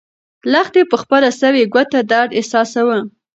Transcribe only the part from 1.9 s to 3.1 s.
درد احساساوه.